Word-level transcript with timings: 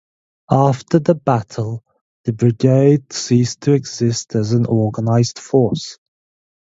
After 0.49 0.97
the 0.97 1.13
battle, 1.13 1.83
the 2.23 2.33
brigade 2.33 3.13
ceased 3.13 3.61
to 3.61 3.73
exist 3.73 4.33
as 4.33 4.51
an 4.51 4.65
organized 4.65 5.37
force. 5.37 5.99